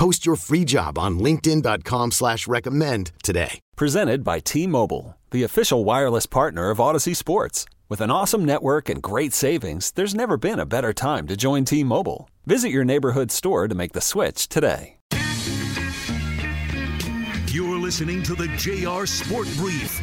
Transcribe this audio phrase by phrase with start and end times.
[0.00, 3.60] Post your free job on linkedin.com slash recommend today.
[3.76, 7.66] Presented by T-Mobile, the official wireless partner of Audacy Sports.
[7.90, 11.66] With an awesome network and great savings, there's never been a better time to join
[11.66, 12.30] T-Mobile.
[12.46, 14.96] Visit your neighborhood store to make the switch today.
[17.48, 20.00] You're listening to the JR Sport Brief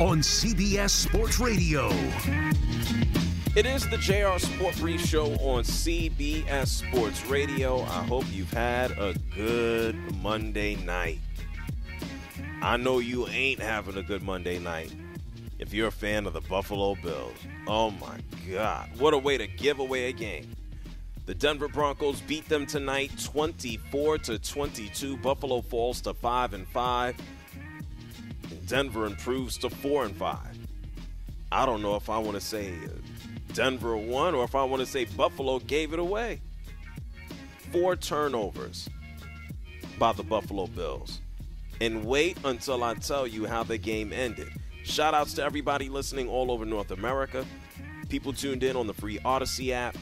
[0.00, 1.88] on CBS Sports Radio.
[3.56, 7.80] It is the JR Sport Brief Show on CBS Sports Radio.
[7.82, 11.18] I hope you've had a good Monday night.
[12.62, 14.94] I know you ain't having a good Monday night
[15.58, 17.34] if you're a fan of the Buffalo Bills.
[17.66, 18.88] Oh my God.
[18.98, 20.54] What a way to give away a game.
[21.26, 25.16] The Denver Broncos beat them tonight 24 to 22.
[25.16, 27.16] Buffalo falls to 5 and 5.
[28.68, 30.38] Denver improves to 4 and 5.
[31.50, 32.72] I don't know if I want to say
[33.54, 36.40] Denver won or if I want to say Buffalo gave it away.
[37.72, 38.88] Four turnovers
[39.98, 41.20] by the Buffalo Bills.
[41.80, 44.48] And wait until I tell you how the game ended.
[44.84, 47.44] Shout outs to everybody listening all over North America.
[48.08, 49.96] People tuned in on the free Audacy app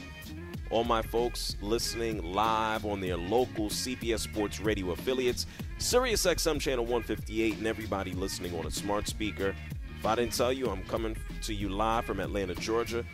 [0.70, 5.46] all my folks listening live on their local CBS Sports Radio affiliates,
[5.78, 9.54] Sirius XM Channel 158, and everybody listening on a smart speaker.
[9.98, 13.04] If I didn't tell you, I'm coming to you live from Atlanta, Georgia.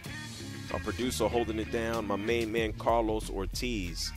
[0.75, 4.13] Our producer holding it down, my main man Carlos Ortiz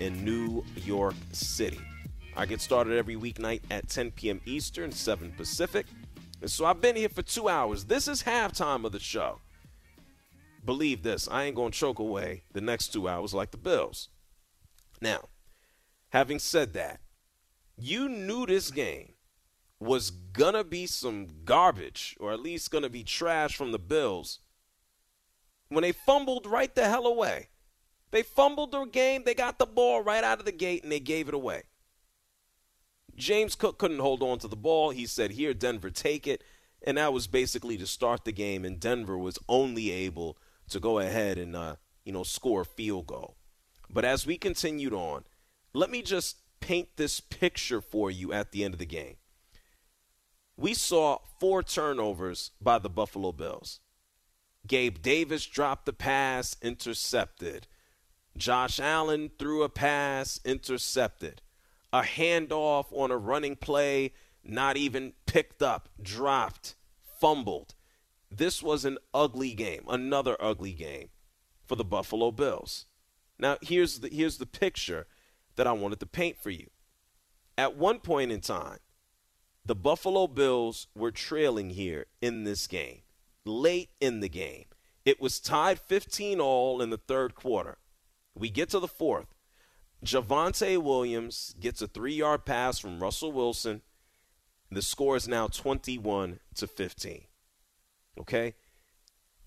[0.00, 1.80] in New York City.
[2.36, 4.40] I get started every weeknight at 10 p.m.
[4.44, 5.86] Eastern, 7 Pacific.
[6.42, 7.84] And so I've been here for two hours.
[7.84, 9.38] This is halftime of the show
[10.64, 14.08] believe this, I ain't going to choke away the next two hours like the Bills.
[15.00, 15.28] Now,
[16.10, 17.00] having said that,
[17.76, 19.14] you knew this game
[19.78, 23.78] was going to be some garbage, or at least going to be trash from the
[23.78, 24.40] Bills
[25.70, 27.48] when they fumbled right the hell away.
[28.10, 31.00] They fumbled their game, they got the ball right out of the gate, and they
[31.00, 31.62] gave it away.
[33.16, 34.90] James Cook couldn't hold on to the ball.
[34.90, 36.42] He said, Here, Denver, take it.
[36.82, 40.38] And that was basically to start the game, and Denver was only able
[40.70, 43.36] to go ahead and uh, you know score a field goal.
[43.90, 45.24] But as we continued on,
[45.74, 49.16] let me just paint this picture for you at the end of the game.
[50.56, 53.80] We saw four turnovers by the Buffalo Bills.
[54.66, 57.66] Gabe Davis dropped the pass, intercepted.
[58.36, 61.42] Josh Allen threw a pass, intercepted.
[61.92, 64.12] A handoff on a running play,
[64.44, 66.76] not even picked up, dropped,
[67.20, 67.74] fumbled.
[68.30, 71.08] This was an ugly game, another ugly game
[71.66, 72.86] for the Buffalo Bills.
[73.38, 75.06] Now, here's the, here's the picture
[75.56, 76.68] that I wanted to paint for you.
[77.58, 78.78] At one point in time,
[79.64, 83.02] the Buffalo Bills were trailing here in this game,
[83.44, 84.66] late in the game.
[85.04, 87.78] It was tied 15 all in the third quarter.
[88.34, 89.34] We get to the fourth.
[90.04, 93.82] Javonte Williams gets a three yard pass from Russell Wilson.
[94.70, 97.24] The score is now 21 to 15.
[98.20, 98.54] Okay?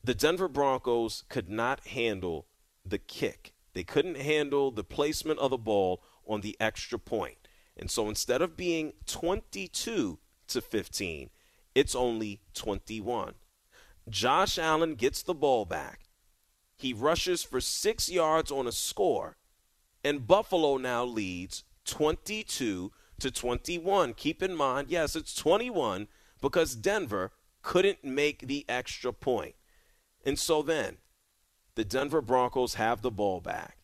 [0.04, 2.48] The Denver Broncos could not handle
[2.86, 3.54] the kick.
[3.74, 7.38] They couldn't handle the placement of the ball on the extra point.
[7.78, 11.30] And so instead of being 22 to 15,
[11.74, 13.34] it's only 21.
[14.10, 16.02] Josh Allen gets the ball back.
[16.76, 19.38] He rushes for six yards on a score,
[20.04, 24.14] and Buffalo now leads 22 to 21.
[24.14, 26.08] Keep in mind, yes, it's 21
[26.42, 27.32] because Denver
[27.62, 29.56] couldn't make the extra point.
[30.26, 30.98] And so then,
[31.76, 33.78] the Denver Broncos have the ball back.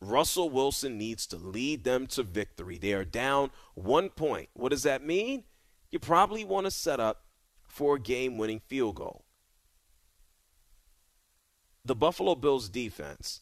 [0.00, 2.78] Russell Wilson needs to lead them to victory.
[2.78, 4.50] They are down one point.
[4.52, 5.44] What does that mean?
[5.90, 7.24] You probably want to set up
[7.66, 9.24] for a game winning field goal.
[11.88, 13.40] The Buffalo Bills defense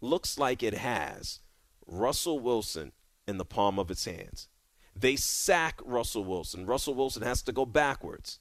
[0.00, 1.40] looks like it has
[1.84, 2.92] Russell Wilson
[3.26, 4.46] in the palm of its hands.
[4.94, 6.64] They sack Russell Wilson.
[6.64, 8.38] Russell Wilson has to go backwards.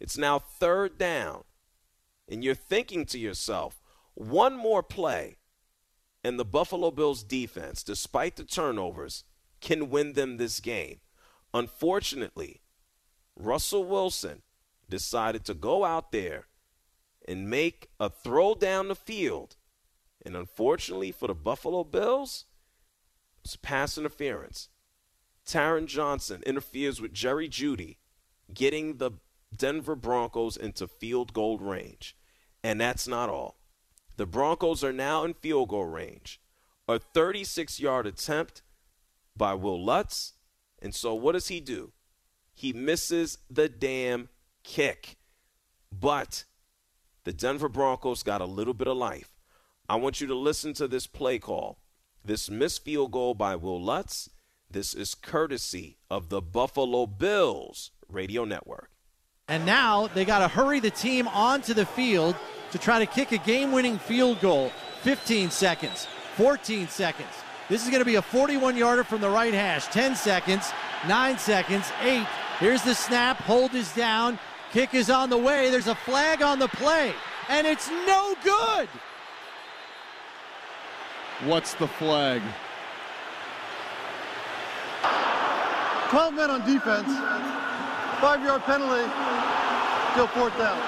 [0.00, 1.44] It's now third down.
[2.26, 3.82] And you're thinking to yourself,
[4.14, 5.36] one more play,
[6.24, 9.24] and the Buffalo Bills defense, despite the turnovers,
[9.60, 11.00] can win them this game.
[11.52, 12.62] Unfortunately,
[13.36, 14.40] Russell Wilson
[14.88, 16.46] decided to go out there
[17.26, 19.56] and make a throw down the field.
[20.24, 22.44] And unfortunately for the Buffalo Bills,
[23.44, 24.68] it's pass interference.
[25.46, 27.96] Taron Johnson interferes with Jerry Jeudy,
[28.52, 29.12] getting the
[29.56, 32.16] Denver Broncos into field goal range.
[32.62, 33.58] And that's not all.
[34.16, 36.40] The Broncos are now in field goal range.
[36.86, 38.62] A 36 yard attempt
[39.36, 40.34] by Wil Lutz.
[40.80, 41.92] And so what does he do?
[42.52, 44.28] He misses the damn
[44.62, 45.16] kick.
[45.92, 46.44] But
[47.24, 49.30] the Denver Broncos got a little bit of life.
[49.88, 51.78] I want you to listen to this play call.
[52.24, 54.30] This missed field goal by Wil Lutz.
[54.70, 58.90] This is courtesy of the Buffalo Bills radio network.
[59.48, 62.36] And now they got to hurry the team onto the field
[62.70, 64.70] to try to kick a game winning field goal.
[65.02, 66.06] 15 seconds,
[66.36, 67.28] 14 seconds.
[67.68, 69.86] This is going to be a 41 yarder from the right hash.
[69.88, 70.70] 10 seconds,
[71.08, 72.26] 9 seconds, 8.
[72.58, 73.38] Here's the snap.
[73.38, 74.38] Hold is down.
[74.72, 75.70] Kick is on the way.
[75.70, 77.12] There's a flag on the play,
[77.48, 78.88] and it's no good.
[81.44, 82.42] What's the flag?
[86.10, 87.08] 12 men on defense.
[88.20, 89.10] Five yard penalty.
[90.12, 90.78] Still fourth down.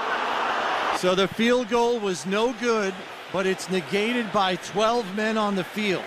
[0.98, 2.92] So the field goal was no good,
[3.32, 6.04] but it's negated by 12 men on the field.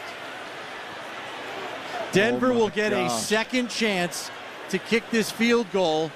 [2.12, 3.12] Denver Oh will get gosh.
[3.12, 4.30] a second chance
[4.70, 6.12] to kick this field goal.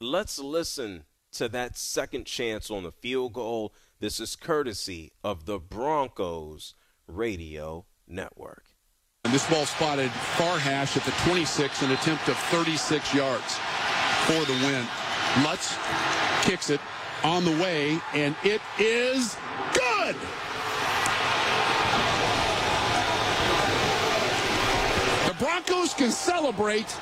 [0.00, 3.72] Let's listen to that second chance on the field goal.
[3.98, 6.74] This is courtesy of the Broncos
[7.06, 8.64] radio network.
[9.24, 13.54] And this ball spotted far hash at the 26, an attempt of 36 yards
[14.26, 14.86] for the win.
[15.42, 15.74] Lutz
[16.42, 16.80] kicks it
[17.24, 19.34] on the way, and it is
[19.72, 20.14] good.
[25.26, 26.94] The Broncos can celebrate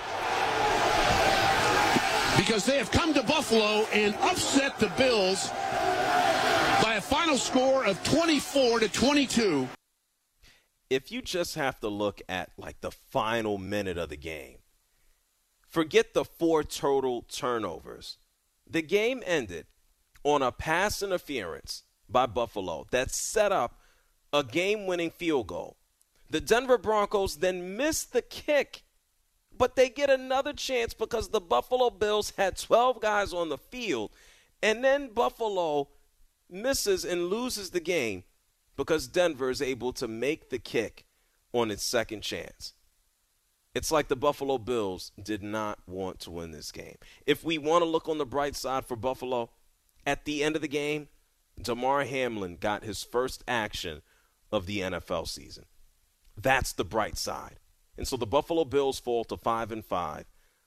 [2.47, 5.49] because they have come to Buffalo and upset the Bills
[6.83, 9.67] by a final score of 24 to 22.
[10.91, 14.59] if you just have to look at like the final minute of the game,
[15.67, 18.19] forget the four total turnovers.
[18.69, 19.67] The game ended
[20.23, 23.79] on a pass interference by Buffalo that set up
[24.35, 25.79] a game winning field goal.
[26.29, 28.84] The Denver Broncos then missed the kick,
[29.57, 34.11] but they get another chance because the Buffalo Bills had 12 guys on the field,
[34.63, 35.89] and then Buffalo
[36.51, 38.25] misses and loses the game
[38.77, 41.05] because Denver is able to make the kick
[41.53, 42.75] on its second chance.
[43.75, 46.97] It's like the Buffalo Bills did not want to win this game.
[47.27, 49.51] If we want to look on the bright side for Buffalo,
[50.07, 51.09] at the end of the game,
[51.61, 54.03] Damar Hamlin got his first action
[54.53, 55.65] of the NFL season.
[56.37, 57.59] That's the bright side.
[57.97, 60.25] And so the Buffalo Bills fall to 5 and 5.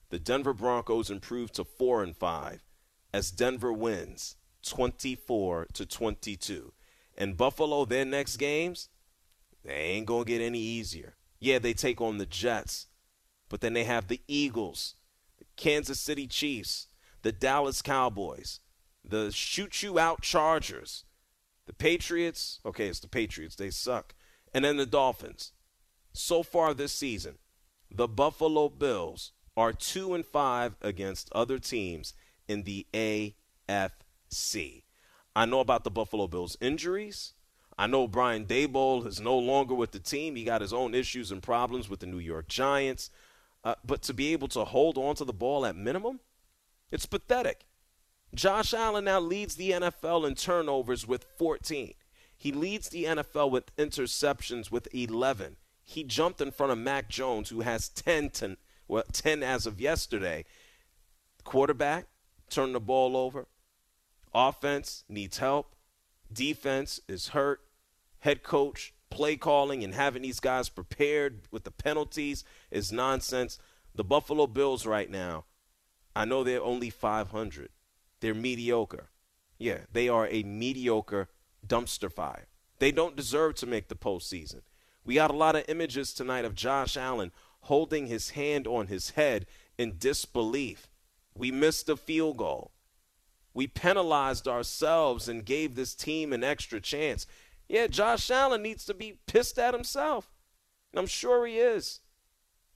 [0.10, 2.64] The Denver Broncos improve to 4 and 5
[3.14, 6.74] as Denver wins 24 to 22.
[7.18, 8.90] And Buffalo their next games,
[9.64, 11.16] they ain't going to get any easier.
[11.40, 12.88] Yeah, they take on the Jets,
[13.50, 14.96] but then they have the Eagles,
[15.38, 16.88] the Kansas City Chiefs,
[17.22, 18.60] the Dallas Cowboys,
[19.04, 21.06] the shoot you out Chargers,
[21.66, 22.60] the Patriots.
[22.66, 23.56] Okay, it's the Patriots.
[23.56, 24.16] They suck.
[24.54, 25.52] And then the Dolphins.
[26.18, 27.36] So far this season,
[27.92, 32.16] the Buffalo Bills are 2 and 5 against other teams
[32.48, 34.84] in the AFC.
[35.36, 37.34] I know about the Buffalo Bills injuries.
[37.78, 40.36] I know Brian Daboll is no longer with the team.
[40.36, 43.12] He got his own issues and problems with the New York Giants.
[43.64, 46.20] Uh, but to be able to hold on to the ball at minimum,
[46.90, 47.68] it's pathetic.
[48.34, 51.94] Josh Allen now leads the NFL in turnovers with 14.
[52.36, 55.58] He leads the NFL with interceptions with 11.
[55.90, 58.58] He jumped in front of Mac Jones, who has 10, to,
[58.90, 60.44] well, 10 as of yesterday.
[61.46, 62.08] Quarterback
[62.50, 63.48] turned the ball over.
[64.34, 65.76] Offense needs help.
[66.32, 67.62] Defense is hurt.
[68.20, 73.58] Head coach play calling and having these guys prepared with the penalties is nonsense.
[73.96, 75.46] The Buffalo Bills right now,
[76.14, 77.70] I know they're only 500.
[78.20, 79.10] They're mediocre.
[79.58, 81.30] Yeah, they are a mediocre
[81.66, 82.48] dumpster fire.
[82.80, 84.64] They don't deserve to make the postseason.
[85.08, 89.12] We got a lot of images tonight of Josh Allen holding his hand on his
[89.12, 89.46] head
[89.78, 90.90] in disbelief.
[91.34, 92.74] We missed a field goal.
[93.54, 97.26] We penalized ourselves and gave this team an extra chance.
[97.70, 100.30] Yeah, Josh Allen needs to be pissed at himself.
[100.92, 102.02] And I'm sure he is.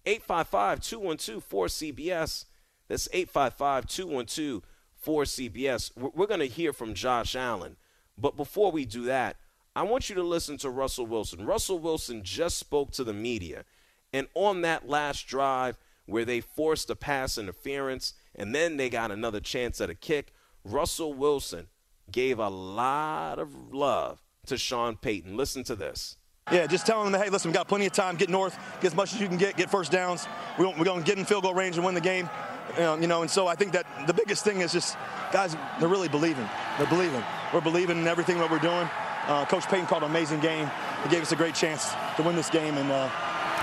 [0.05, 2.45] 855 212 4CBS.
[2.88, 4.61] That's 855 212
[5.05, 5.91] 4CBS.
[5.97, 7.75] We're going to hear from Josh Allen.
[8.17, 9.35] But before we do that,
[9.75, 11.45] I want you to listen to Russell Wilson.
[11.45, 13.63] Russell Wilson just spoke to the media.
[14.11, 19.11] And on that last drive where they forced a pass interference and then they got
[19.11, 20.33] another chance at a kick,
[20.65, 21.67] Russell Wilson
[22.11, 25.37] gave a lot of love to Sean Payton.
[25.37, 26.17] Listen to this.
[26.51, 28.17] Yeah, just telling them, hey, listen, we got plenty of time.
[28.17, 30.27] Get north, get as much as you can get, get first downs.
[30.59, 32.29] We, we're going to get in field goal range and win the game.
[32.77, 34.97] You know, and so I think that the biggest thing is just
[35.31, 36.47] guys, they're really believing.
[36.77, 37.23] They're believing.
[37.53, 38.89] We're believing in everything that we're doing.
[39.27, 40.69] Uh, Coach Payton called an amazing game.
[41.03, 43.09] He gave us a great chance to win this game, and uh,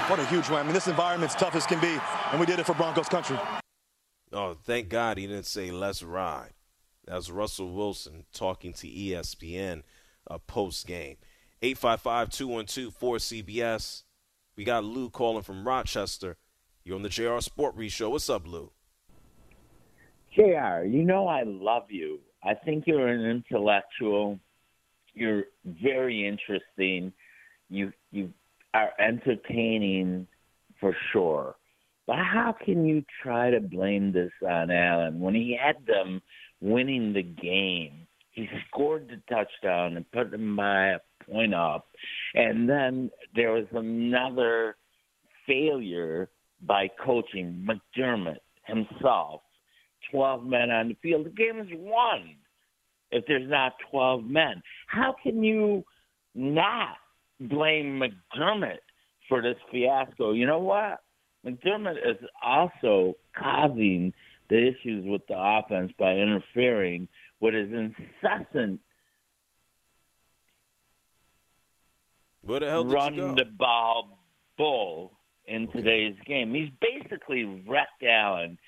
[0.07, 0.61] what a huge win.
[0.61, 1.99] I mean, this environment's tough as can be,
[2.31, 3.39] and we did it for Broncos country.
[4.33, 6.53] Oh, thank God he didn't say let's ride.
[7.07, 9.83] That was Russell Wilson talking to ESPN
[10.31, 11.17] uh, post game.
[11.63, 14.03] 855 212 4CBS.
[14.57, 16.37] We got Lou calling from Rochester.
[16.85, 18.11] You're on the JR Sport Brief Show.
[18.11, 18.71] What's up, Lou?
[20.35, 22.21] JR, you know I love you.
[22.45, 24.39] I think you're an intellectual.
[25.19, 27.13] You're very interesting.
[27.69, 28.33] You you
[28.73, 30.27] are entertaining
[30.81, 31.57] for sure.
[32.07, 36.23] But how can you try to blame this on Allen when he had them
[36.61, 38.07] winning the game?
[38.31, 40.99] He scored the touchdown and put them by a
[41.29, 41.89] point up.
[42.35, 44.77] And then there was another
[45.47, 46.29] failure
[46.63, 49.43] by coaching McDermott himself.
[50.13, 51.27] 12 men on the field.
[51.27, 52.37] The game is won
[53.11, 54.63] if there's not 12 men.
[54.87, 55.85] How can you
[56.35, 56.97] not
[57.41, 58.79] blame McDermott
[59.29, 60.33] for this fiasco?
[60.33, 61.01] You know what?
[61.47, 64.13] McDermott is also causing
[64.51, 67.09] the issues with the offense by interfering
[67.41, 68.81] with his incessant
[72.43, 74.19] Where the hell did run the ball
[74.57, 75.13] bull
[75.47, 76.55] in today's game.
[76.55, 78.59] He's basically wrecked Allen.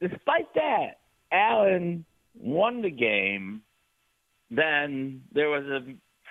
[0.00, 0.98] Despite that,
[1.32, 2.04] Allen
[2.40, 3.62] won the game.
[4.50, 5.80] Then there was a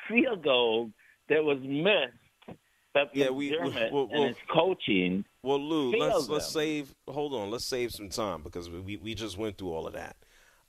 [0.08, 0.92] field goal
[1.30, 2.60] that was missed.
[2.94, 5.26] But Yeah, we- McDermott well, well, and his coaching.
[5.44, 6.96] Well, Lou, let's failed let's save.
[7.08, 10.18] Hold on, let's save some time because we we just went through all of that.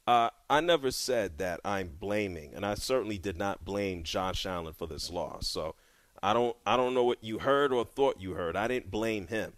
[0.07, 4.73] Uh, I never said that I'm blaming, and I certainly did not blame Josh Allen
[4.73, 5.47] for this loss.
[5.47, 5.75] So
[6.23, 8.57] I don't I don't know what you heard or thought you heard.
[8.57, 9.55] I didn't blame him.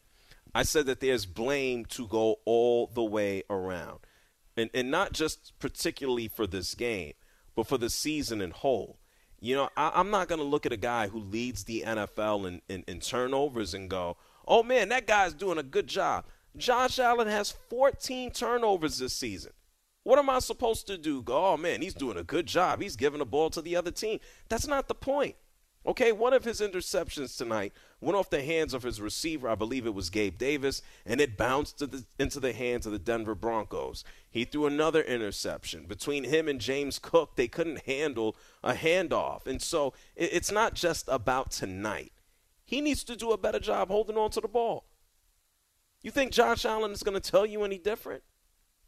[0.54, 4.00] I said that there's blame to go all the way around,
[4.56, 7.12] and and not just particularly for this game,
[7.54, 8.98] but for the season in whole.
[9.40, 12.46] You know, I, I'm not going to look at a guy who leads the NFL
[12.46, 16.26] in, in, in turnovers and go, oh man, that guy's doing a good job.
[16.56, 19.52] Josh Allen has 14 turnovers this season.
[20.02, 21.22] What am I supposed to do?
[21.22, 22.82] Go, oh man, he's doing a good job.
[22.82, 24.18] He's giving the ball to the other team.
[24.48, 25.36] That's not the point.
[25.86, 29.86] Okay, one of his interceptions tonight went off the hands of his receiver, I believe
[29.86, 34.04] it was Gabe Davis, and it bounced the, into the hands of the Denver Broncos.
[34.30, 35.84] He threw another interception.
[35.86, 39.46] Between him and James Cook, they couldn't handle a handoff.
[39.46, 42.12] And so it, it's not just about tonight.
[42.64, 44.86] He needs to do a better job holding on to the ball.
[46.02, 48.22] You think Josh Allen is going to tell you any different?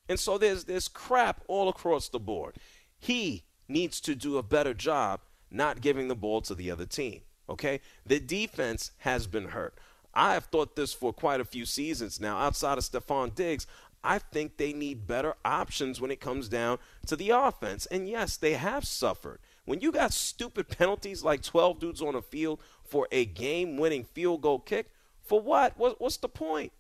[0.08, 2.56] And so there's there's crap all across the board.
[2.98, 7.22] He needs to do a better job not giving the ball to the other team.
[7.52, 7.80] Okay?
[8.04, 9.74] The defense has been hurt.
[10.14, 12.38] I have thought this for quite a few seasons now.
[12.38, 13.66] Outside of Stefon Diggs,
[14.04, 17.86] I think they need better options when it comes down to the offense.
[17.86, 19.38] And yes, they have suffered.
[19.64, 24.04] When you got stupid penalties like 12 dudes on the field for a game winning
[24.04, 24.90] field goal kick,
[25.22, 25.78] for what?
[25.78, 26.00] what?
[26.00, 26.72] What's the point?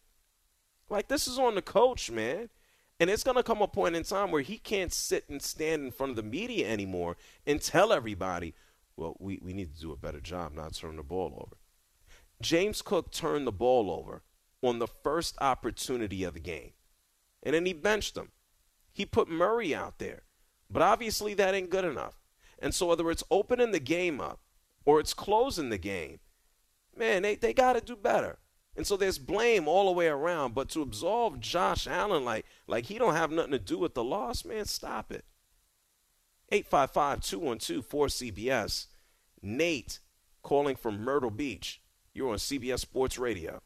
[0.90, 2.48] Like, this is on the coach, man.
[3.00, 5.84] And it's going to come a point in time where he can't sit and stand
[5.84, 8.54] in front of the media anymore and tell everybody,
[8.96, 11.56] well, we, we need to do a better job not turning the ball over.
[12.40, 14.22] James Cook turned the ball over
[14.62, 16.72] on the first opportunity of the game.
[17.42, 18.30] And then he benched him.
[18.92, 20.22] He put Murray out there.
[20.70, 22.20] But obviously that ain't good enough.
[22.58, 24.40] And so whether it's opening the game up
[24.84, 26.20] or it's closing the game,
[26.96, 28.38] man, they, they got to do better.
[28.76, 30.54] And so there's blame all the way around.
[30.54, 34.04] But to absolve Josh Allen like like he don't have nothing to do with the
[34.04, 35.24] loss, man, stop it.
[36.52, 38.86] 855-212-4CBS.
[39.42, 39.98] Nate
[40.42, 41.80] calling from Myrtle Beach.
[42.14, 43.62] You're on CBS Sports Radio.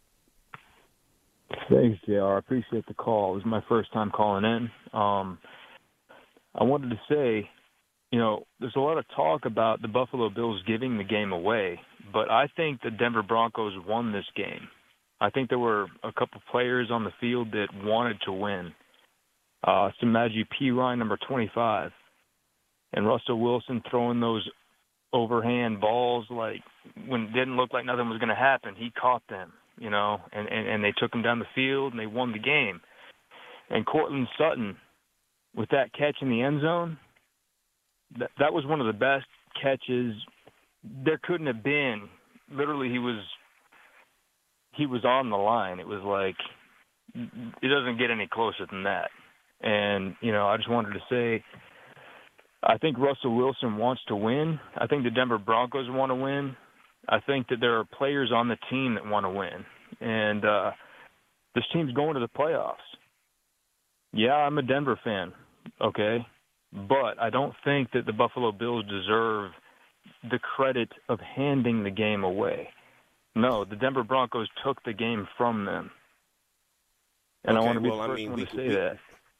[1.70, 2.22] Thanks, JR.
[2.22, 3.32] I appreciate the call.
[3.32, 4.70] It was my first time calling in.
[4.98, 5.38] Um,
[6.54, 7.48] I wanted to say,
[8.10, 11.78] you know, there's a lot of talk about the Buffalo Bills giving the game away,
[12.12, 14.68] but I think the Denver Broncos won this game.
[15.20, 18.72] I think there were a couple players on the field that wanted to win.
[19.64, 20.70] Uh, Samaji P.
[20.70, 21.90] Ryan, number 25,
[22.92, 24.48] and Russell Wilson throwing those
[25.12, 26.60] overhand balls like
[27.06, 28.74] when it didn't look like nothing was going to happen.
[28.76, 32.00] He caught them, you know, and, and, and they took him down the field and
[32.00, 32.80] they won the game.
[33.70, 34.76] And Courtland Sutton,
[35.54, 36.98] with that catch in the end zone,
[38.18, 39.26] that, that was one of the best
[39.60, 40.14] catches
[41.04, 42.08] there couldn't have been.
[42.50, 43.22] Literally, he was
[44.74, 45.80] he was on the line.
[45.80, 46.36] It was like
[47.14, 49.10] it doesn't get any closer than that.
[49.60, 51.44] And you know, I just wanted to say,
[52.62, 54.58] I think Russell Wilson wants to win.
[54.76, 56.56] I think the Denver Broncos want to win.
[57.08, 59.64] I think that there are players on the team that want to win,
[60.00, 60.70] and uh,
[61.54, 62.74] this team's going to the playoffs.
[64.12, 65.32] Yeah, I'm a Denver fan.
[65.80, 66.18] Okay,
[66.72, 69.52] but I don't think that the Buffalo Bills deserve
[70.30, 72.68] the credit of handing the game away.
[73.34, 75.90] No, the Denver Broncos took the game from them.
[77.44, 78.68] And okay, I want to be well, the first I mean, one we, to say
[78.68, 78.96] we, that.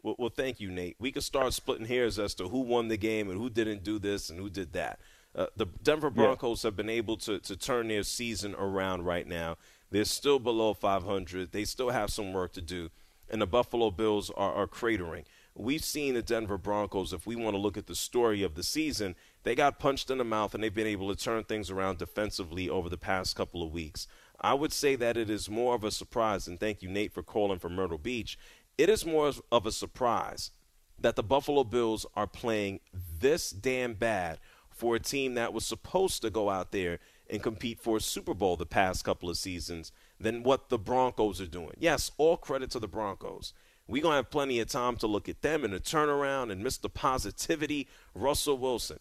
[0.06, 0.94] Well, well, thank you, Nate.
[1.00, 3.98] We could start splitting hairs as to who won the game and who didn't do
[3.98, 5.00] this and who did that.
[5.34, 6.68] Uh, the Denver Broncos yeah.
[6.68, 9.56] have been able to, to turn their season around right now.
[9.90, 11.50] They're still below 500.
[11.50, 12.90] They still have some work to do.
[13.28, 15.24] And the Buffalo Bills are, are cratering.
[15.56, 18.62] We've seen the Denver Broncos, if we want to look at the story of the
[18.62, 21.98] season, they got punched in the mouth and they've been able to turn things around
[21.98, 24.06] defensively over the past couple of weeks.
[24.40, 27.22] I would say that it is more of a surprise, and thank you, Nate, for
[27.22, 28.38] calling from Myrtle Beach.
[28.78, 30.50] It is more of a surprise
[30.98, 34.38] that the Buffalo Bills are playing this damn bad
[34.70, 38.34] for a team that was supposed to go out there and compete for a Super
[38.34, 41.72] Bowl the past couple of seasons than what the Broncos are doing.
[41.78, 43.54] Yes, all credit to the Broncos.
[43.88, 46.64] We're going to have plenty of time to look at them and the turnaround and
[46.64, 46.92] Mr.
[46.92, 48.98] Positivity, Russell Wilson.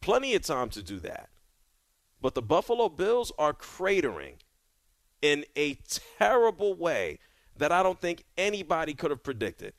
[0.00, 1.28] Plenty of time to do that.
[2.20, 4.36] But the Buffalo Bills are cratering
[5.20, 5.78] in a
[6.18, 7.18] terrible way
[7.56, 9.74] that I don't think anybody could have predicted.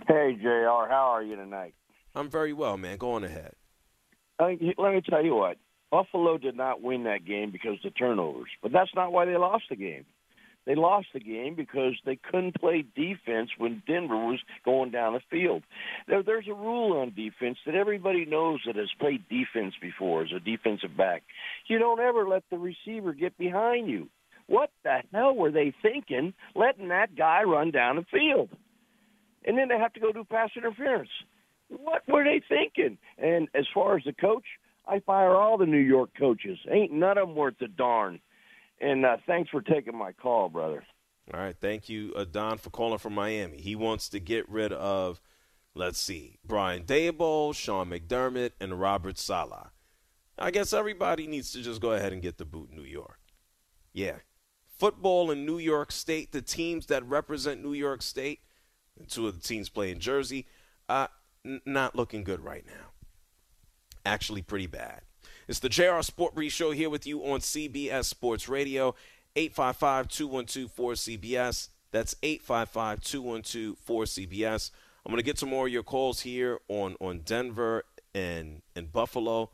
[0.07, 0.87] Hey, JR.
[0.89, 1.75] How are you tonight?
[2.15, 2.99] I'm very well, man.
[2.99, 3.55] Go on ahead.
[4.41, 4.49] Uh,
[4.79, 5.59] let me tell you what.
[5.91, 9.37] Buffalo did not win that game because of the turnovers, but that's not why they
[9.37, 10.07] lost the game.
[10.67, 15.21] They lost the game because they couldn't play defense when Denver was going down the
[15.31, 15.63] field.
[16.07, 20.33] There, there's a rule on defense that everybody knows that has played defense before as
[20.35, 21.23] a defensive back.
[21.67, 24.09] You don't ever let the receiver get behind you.
[24.47, 28.51] What the hell were they thinking letting that guy run down the field?
[29.45, 31.11] And then they have to go do pass interference.
[31.71, 32.99] What were they thinking?
[33.19, 34.45] And as far as the coach,
[34.87, 36.59] I fire all the New York coaches.
[36.71, 38.21] Ain't none of them worth a darn.
[38.81, 40.85] And uh, thanks for taking my call, brother.
[41.33, 41.57] All right.
[41.59, 43.59] Thank you, uh, Don, for calling from Miami.
[43.59, 45.21] He wants to get rid of,
[45.75, 49.71] let's see, Brian Daboll, Sean McDermott, and Robert Saleh.
[50.39, 53.21] I guess everybody needs to just go ahead and get the boot in New York.
[53.93, 54.17] Yeah.
[54.79, 58.41] Football in New York State, the teams that represent New York State,
[58.99, 60.47] and two of the teams play in Jersey,
[60.89, 61.09] uh,
[61.45, 62.91] n- not looking good right now.
[64.05, 65.03] Actually, pretty bad.
[65.49, 68.95] It's the JR Sport Brief Show here with you on CBS Sports Radio,
[69.37, 71.69] 855 212 4CBS.
[71.93, 74.71] That's 855 212 4CBS.
[75.05, 78.93] I'm going to get some more of your calls here on, on Denver and, and
[78.93, 79.51] Buffalo.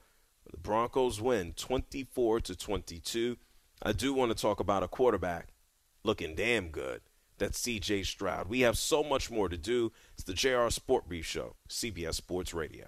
[0.51, 3.37] The Broncos win 24 to 22.
[3.83, 5.49] I do want to talk about a quarterback
[6.05, 7.01] looking damn good.
[7.39, 8.49] That's CJ Stroud.
[8.49, 9.93] We have so much more to do.
[10.15, 12.87] It's the JR Sport Brief Show, CBS Sports Radio.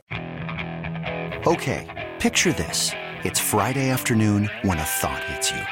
[1.46, 2.90] Okay, picture this.
[3.24, 5.62] It's Friday afternoon when a thought hits you.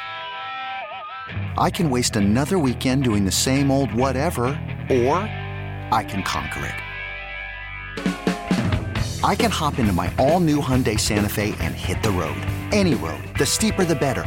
[1.59, 4.45] I can waste another weekend doing the same old whatever,
[4.91, 5.19] or
[5.91, 6.75] I can conquer it.
[9.25, 12.37] I can hop into my all new Hyundai Santa Fe and hit the road.
[12.73, 13.25] Any road.
[13.39, 14.27] The steeper, the better.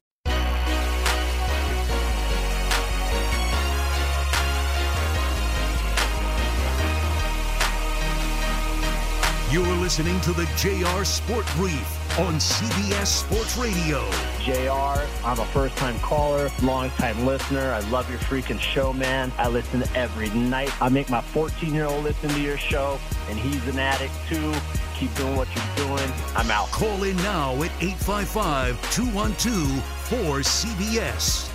[9.51, 14.09] You're listening to the JR Sport Brief on CBS Sports Radio.
[14.39, 17.73] JR, I'm a first time caller, long time listener.
[17.73, 19.29] I love your freaking show, man.
[19.37, 20.71] I listen every night.
[20.81, 24.53] I make my 14 year old listen to your show, and he's an addict too.
[24.95, 26.09] Keep doing what you're doing.
[26.33, 26.71] I'm out.
[26.71, 31.51] Call in now at 855 212 4CBS.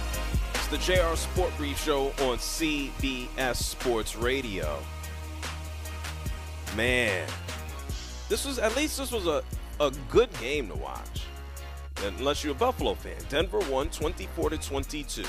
[0.55, 4.81] It's the JR Sport Brief Show on CBS Sports Radio.
[6.77, 7.27] Man,
[8.29, 9.43] this was at least this was a,
[9.81, 11.23] a good game to watch.
[12.05, 13.17] Unless you're a Buffalo fan.
[13.29, 15.25] Denver won 24 to 22.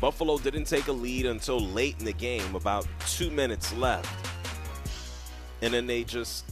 [0.00, 4.26] Buffalo didn't take a lead until late in the game, about two minutes left.
[5.62, 6.44] And then they just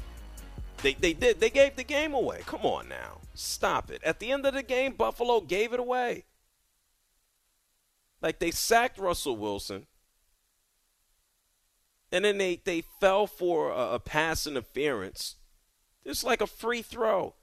[0.83, 2.41] they, they did they gave the game away.
[2.47, 3.21] Come on now.
[3.35, 4.03] Stop it.
[4.05, 6.25] At the end of the game, Buffalo gave it away.
[8.23, 9.87] Like they sacked Russell Wilson.
[12.13, 15.35] And then they, they fell for a, a pass interference
[16.05, 17.35] it's like a free throw.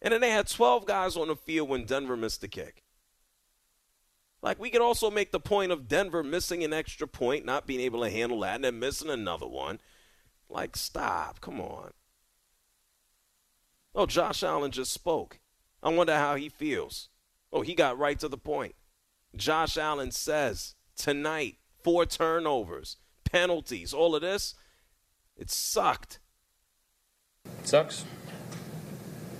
[0.00, 2.84] And then they had 12 guys on the field when Denver missed the kick.
[4.40, 7.80] Like, we could also make the point of Denver missing an extra point, not being
[7.80, 9.80] able to handle that, and then missing another one.
[10.48, 11.40] Like, stop.
[11.40, 11.90] Come on.
[13.94, 15.40] Oh, Josh Allen just spoke.
[15.82, 17.08] I wonder how he feels.
[17.52, 18.76] Oh, he got right to the point.
[19.34, 24.54] Josh Allen says tonight, four turnovers, penalties, all of this,
[25.36, 26.20] it sucked
[27.62, 28.04] sucks.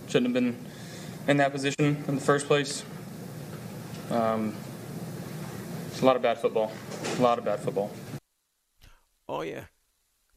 [0.07, 0.57] Shouldn't have been
[1.27, 2.85] in that position in the first place.
[4.11, 4.55] Um,
[5.89, 6.73] it's a lot of bad football.
[7.19, 7.91] A lot of bad football.
[9.29, 9.65] Oh, yeah.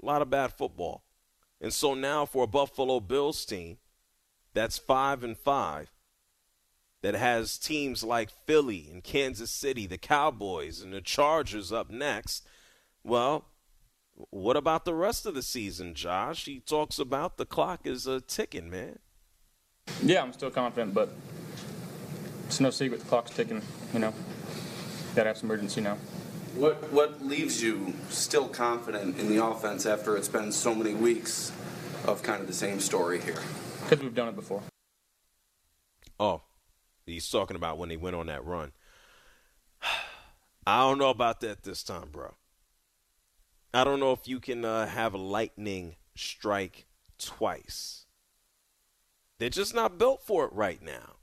[0.02, 1.04] A lot of bad football.
[1.62, 3.78] And so now for a Buffalo Bills team
[4.54, 5.92] that's 5 and 5
[7.02, 12.48] that has teams like Philly and Kansas City, the Cowboys and the Chargers up next,
[13.04, 13.46] well,
[14.30, 16.46] what about the rest of the season, Josh?
[16.46, 19.00] He talks about the clock is uh, ticking, man.
[20.04, 21.10] Yeah, I'm still confident, but
[22.46, 23.62] it's no secret the clock's ticking.
[23.94, 24.14] You know,
[25.16, 25.96] gotta have some urgency now.
[26.56, 31.52] What what leaves you still confident in the offense after it's been so many weeks
[32.06, 33.40] of kind of the same story here?
[33.84, 34.62] Because we've done it before.
[36.20, 36.42] Oh,
[37.06, 38.74] he's talking about when he went on that run.
[40.68, 42.36] I don't know about that this time, bro.
[43.74, 46.86] I don't know if you can uh, have a lightning strike
[47.18, 48.06] twice.
[49.40, 51.16] They're just not built for it right now.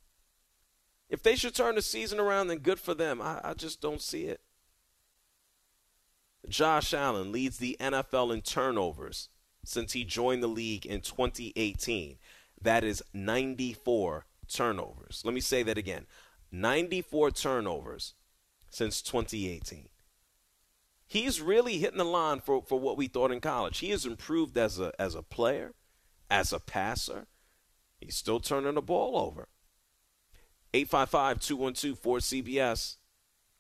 [1.11, 3.21] If they should turn the season around, then good for them.
[3.21, 4.41] I, I just don't see it.
[6.49, 9.29] Josh Allen leads the NFL in turnovers
[9.65, 12.17] since he joined the league in 2018.
[12.61, 15.23] That is 94 turnovers.
[15.25, 16.07] Let me say that again
[16.51, 18.15] 94 turnovers
[18.71, 19.89] since 2018
[21.09, 23.79] he's really hitting the line for, for what we thought in college.
[23.79, 25.75] He has improved as a as a player,
[26.31, 27.27] as a passer.
[28.01, 29.49] He's still turning the ball over.
[30.73, 32.97] 855-212-4CBS.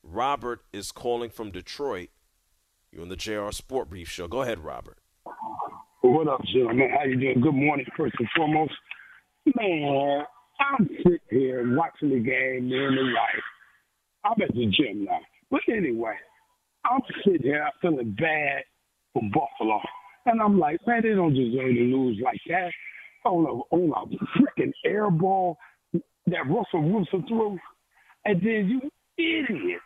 [0.04, 2.10] Robert is calling from Detroit.
[2.92, 4.28] You're on the JR Sport Brief Show.
[4.28, 4.98] Go ahead, Robert.
[6.02, 6.90] What up, gentlemen?
[6.96, 7.40] How you doing?
[7.40, 8.74] Good morning, first and foremost.
[9.56, 10.22] Man,
[10.60, 13.42] I'm sitting here watching the game in the light.
[14.24, 15.18] I'm at the gym now.
[15.50, 16.14] But anyway,
[16.90, 18.64] I'm sitting here feeling bad
[19.12, 19.80] for Buffalo.
[20.26, 22.70] And I'm like, man, they don't deserve to lose like that
[23.24, 25.58] on a, on a freaking air ball
[25.92, 27.58] that Russell Wilson threw.
[28.24, 29.82] And then you idiots.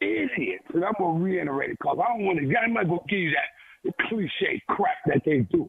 [0.00, 0.64] Idiots.
[0.74, 3.08] And I'm going to reiterate it because I don't want to, I'm not going to
[3.08, 5.68] give you that cliche crap that they do.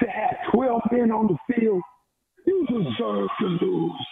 [0.00, 1.82] To have 12 men on the field,
[2.46, 4.06] you deserve to lose.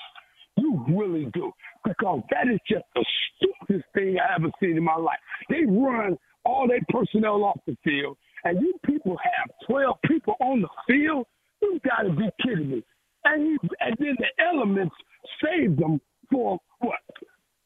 [0.56, 1.50] You really do.
[1.84, 3.04] Because that is just the
[3.36, 5.18] stupidest thing I ever seen in my life.
[5.48, 10.62] They run all their personnel off the field, and you people have 12 people on
[10.62, 11.26] the field?
[11.62, 12.84] You got to be kidding me.
[13.24, 14.94] And, he, and then the elements
[15.42, 16.98] saved them for, what,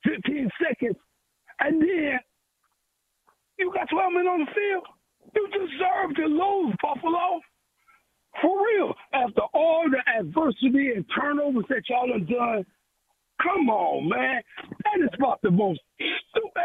[0.05, 0.97] 15 seconds?
[1.61, 2.19] And then
[3.59, 4.85] you got 12 men on the field?
[5.35, 7.41] You deserve to lose, Buffalo.
[8.43, 8.95] For real.
[9.13, 12.67] After all the adversity and turnovers that y'all have done,
[13.45, 14.43] come on, man.
[14.85, 15.81] That is about the most.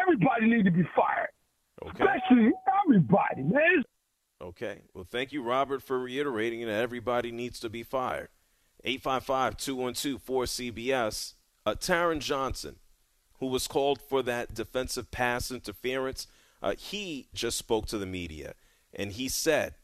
[0.02, 1.30] Everybody need to be fired.
[1.84, 1.92] Okay.
[1.92, 2.52] Especially
[2.84, 3.84] everybody, man.
[4.42, 4.82] Okay.
[4.94, 8.30] Well, thank you, Robert, for reiterating that everybody needs to be fired.
[8.84, 11.34] 855 212 4CBS.
[11.66, 12.78] Uh, Taron Johnson,
[13.40, 16.28] who was called for that defensive pass interference,
[16.62, 18.54] uh, he just spoke to the media
[18.94, 19.76] and he said,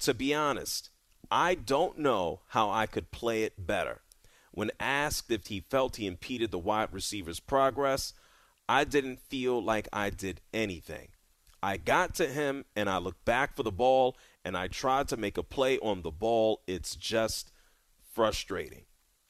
[0.00, 0.90] to be honest,
[1.30, 4.02] I don't know how I could play it better.
[4.84, 8.12] Asked if he felt he impeded the wide receiver's progress,
[8.68, 11.08] I didn't feel like I did anything.
[11.62, 15.16] I got to him and I looked back for the ball and I tried to
[15.16, 16.60] make a play on the ball.
[16.66, 17.50] It's just
[18.12, 18.84] frustrating.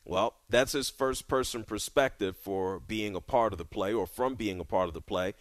[0.04, 4.34] Well, that's his first person perspective for being a part of the play or from
[4.34, 5.34] being a part of the play.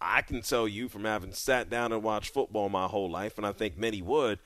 [0.00, 3.46] I can tell you from having sat down and watched football my whole life, and
[3.46, 4.38] I think many would,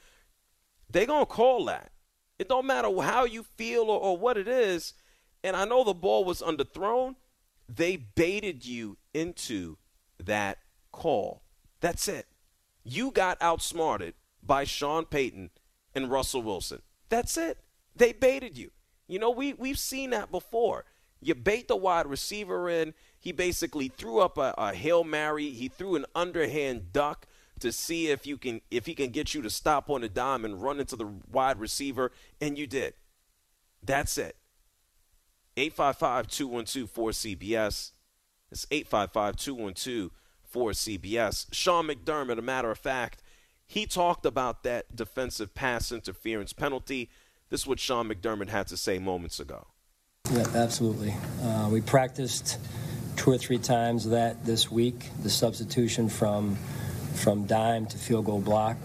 [0.90, 1.92] they're going to call that.
[2.40, 4.94] It don't matter how you feel or, or what it is.
[5.44, 7.16] And I know the ball was underthrown.
[7.68, 9.76] They baited you into
[10.22, 10.58] that
[10.92, 11.42] call.
[11.80, 12.26] That's it.
[12.84, 15.50] You got outsmarted by Sean Payton
[15.94, 16.82] and Russell Wilson.
[17.08, 17.58] That's it.
[17.94, 18.70] They baited you.
[19.06, 20.84] You know, we, we've seen that before.
[21.20, 22.94] You bait the wide receiver in.
[23.18, 25.50] He basically threw up a, a Hail Mary.
[25.50, 27.26] He threw an underhand duck
[27.60, 30.44] to see if you can if he can get you to stop on a dime
[30.44, 32.94] and run into the wide receiver, and you did.
[33.84, 34.36] That's it.
[35.56, 37.92] 855-212-4CBS.
[38.50, 41.46] It's 855-212-4CBS.
[41.52, 43.22] Sean McDermott, a matter of fact,
[43.66, 47.08] he talked about that defensive pass interference penalty.
[47.48, 49.66] This is what Sean McDermott had to say moments ago.
[50.30, 51.14] Yeah, absolutely.
[51.42, 52.58] Uh, we practiced
[53.16, 55.08] two or three times that this week.
[55.22, 56.56] The substitution from
[57.14, 58.76] from dime to field goal block.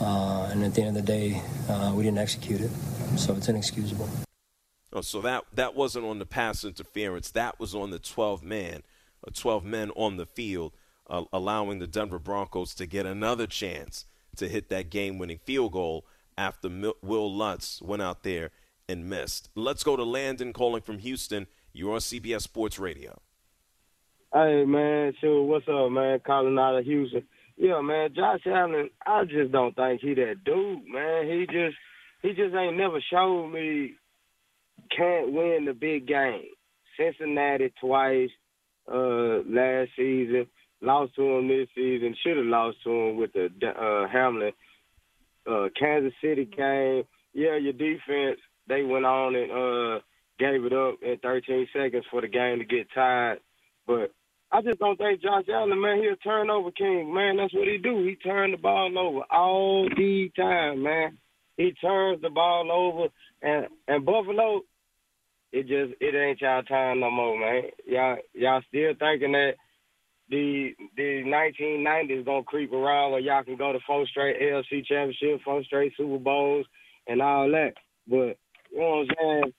[0.00, 2.70] Uh, and at the end of the day, uh, we didn't execute it.
[3.16, 4.25] So it's inexcusable.
[4.92, 7.30] Oh, so that that wasn't on the pass interference.
[7.32, 8.82] That was on the 12 man,
[9.26, 10.72] uh, 12 men on the field,
[11.08, 14.04] uh, allowing the Denver Broncos to get another chance
[14.36, 16.06] to hit that game-winning field goal
[16.38, 16.68] after
[17.02, 18.50] Wil Lutz went out there
[18.88, 19.48] and missed.
[19.54, 21.46] Let's go to Landon calling from Houston.
[21.72, 23.20] You're on CBS Sports Radio.
[24.32, 25.42] Hey man, sure.
[25.44, 26.20] What's up, man?
[26.20, 27.26] Calling out of Houston.
[27.56, 31.26] Yeah, man, Josh Allen, I just don't think he that dude, man.
[31.26, 31.76] He just
[32.22, 33.94] he just ain't never showed me
[34.94, 36.50] can't win the big game.
[36.98, 38.30] Cincinnati twice
[38.90, 40.46] uh last season,
[40.80, 44.52] lost to him this season, should have lost to him with the uh Hamlin
[45.50, 47.04] uh Kansas City game.
[47.32, 50.00] Yeah, your defense, they went on and uh
[50.38, 53.38] gave it up in 13 seconds for the game to get tied.
[53.86, 54.12] But
[54.52, 57.36] I just don't think Josh Allen, man, he a turnover king, man.
[57.36, 58.04] That's what he do.
[58.04, 61.18] He turn the ball over all the time, man.
[61.56, 63.08] He turns the ball over,
[63.42, 64.60] and and Buffalo,
[65.56, 67.62] it just it ain't y'all time no more, man.
[67.86, 69.54] Y'all y'all still thinking that
[70.28, 75.40] the the 1990s gonna creep around where y'all can go to four straight AFC championship,
[75.42, 76.66] four straight Super Bowls,
[77.06, 77.72] and all that.
[78.06, 78.36] But
[78.70, 79.52] you know what I'm saying?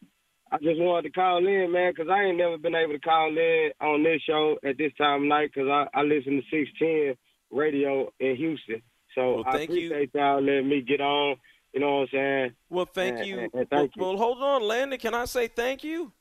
[0.51, 3.29] I just wanted to call in, man, because I ain't never been able to call
[3.29, 7.15] in on this show at this time of night because I, I listen to 610
[7.51, 8.81] radio in Houston.
[9.15, 10.21] So well, I appreciate you.
[10.21, 11.37] all letting me get on.
[11.73, 12.51] You know what I'm saying?
[12.69, 13.39] Well, thank and, you.
[13.39, 14.17] And, and thank well, you.
[14.17, 14.99] well, hold on, Landon.
[14.99, 16.11] Can I say thank you?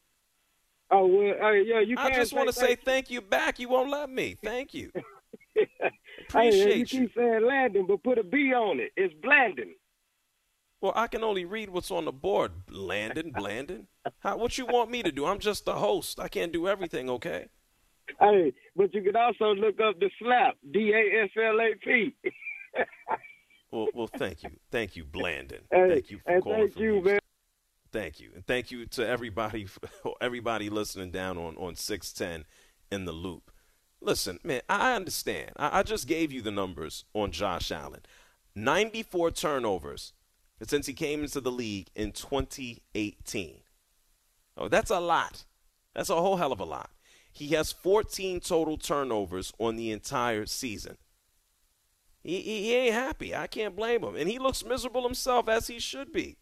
[0.90, 3.58] Oh, well, uh, yeah, you I just want to say say thank you back.
[3.58, 4.36] You won't let me.
[4.42, 4.92] Thank you.
[6.28, 6.86] Appreciate hey, you.
[6.86, 8.92] keep saying Landon, but put a B on it.
[8.96, 9.72] It's Blandon.
[10.80, 12.52] Well, I can only read what's on the board.
[12.70, 13.86] Landon, Blandon.
[14.20, 15.26] How, what you want me to do?
[15.26, 16.20] I'm just the host.
[16.20, 17.46] I can't do everything, okay?
[18.20, 20.56] Hey, but you can also look up the slap.
[20.70, 22.14] D A S L A P.
[23.70, 25.62] Well, well, thank you, thank you, Blandon.
[25.70, 26.60] Hey, thank you for and calling.
[26.60, 27.12] thank from you, Houston.
[27.12, 27.18] man.
[27.92, 29.66] Thank you, and thank you to everybody,
[30.20, 32.44] everybody listening down on on six ten
[32.90, 33.50] in the loop.
[34.00, 35.52] Listen, man, I understand.
[35.56, 38.02] I, I just gave you the numbers on Josh Allen.
[38.54, 40.12] Ninety four turnovers
[40.62, 43.60] since he came into the league in 2018.
[44.56, 45.44] Oh, that's a lot.
[45.94, 46.90] That's a whole hell of a lot.
[47.30, 50.96] He has 14 total turnovers on the entire season.
[52.26, 53.36] He, he, he ain't happy.
[53.36, 54.16] I can't blame him.
[54.16, 56.36] And he looks miserable himself, as he should be.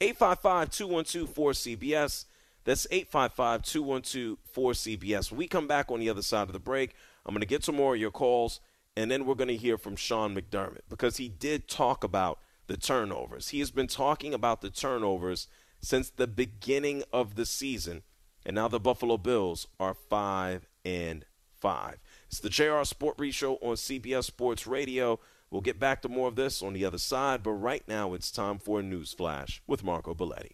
[0.00, 2.24] 855 212 4CBS.
[2.64, 5.30] That's 855 212 4CBS.
[5.30, 6.94] When we come back on the other side of the break,
[7.26, 8.60] I'm going to get some more of your calls,
[8.96, 12.78] and then we're going to hear from Sean McDermott because he did talk about the
[12.78, 13.50] turnovers.
[13.50, 15.46] He has been talking about the turnovers
[15.80, 18.02] since the beginning of the season,
[18.46, 21.26] and now the Buffalo Bills are 5 and
[21.60, 21.98] 5.
[22.28, 25.20] It's the JR Sport Brief Show on CBS Sports Radio.
[25.50, 28.30] We'll get back to more of this on the other side, but right now it's
[28.30, 30.52] time for a news flash with Marco Belletti.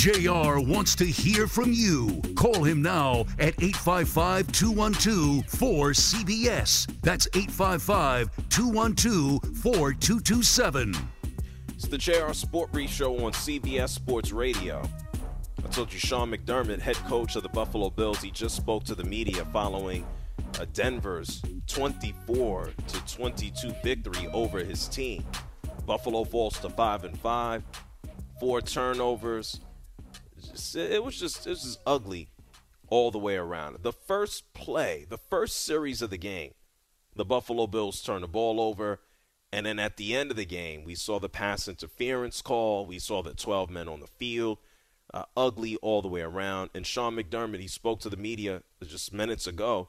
[0.00, 2.22] JR wants to hear from you.
[2.34, 6.86] Call him now at 855 212 4CBS.
[7.02, 11.19] That's 855 212 4227.
[11.82, 14.86] It's the JR Sport Brief Show on CBS Sports Radio.
[15.64, 18.94] I told you Sean McDermott, head coach of the Buffalo Bills, he just spoke to
[18.94, 20.06] the media following
[20.60, 25.24] a Denver's 24 to 22 victory over his team.
[25.86, 27.62] Buffalo falls to 5 and 5,
[28.38, 29.60] four turnovers,
[30.74, 32.28] it was just it was just ugly
[32.90, 33.78] all the way around.
[33.80, 36.52] The first play, the first series of the game,
[37.16, 39.00] the Buffalo Bills turned the ball over,
[39.52, 42.86] and then at the end of the game, we saw the pass interference call.
[42.86, 44.58] We saw the 12 men on the field.
[45.12, 46.70] Uh, ugly all the way around.
[46.72, 49.88] And Sean McDermott, he spoke to the media just minutes ago,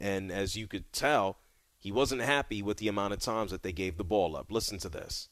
[0.00, 1.38] and as you could tell,
[1.76, 4.46] he wasn't happy with the amount of times that they gave the ball up.
[4.48, 5.28] Listen to this.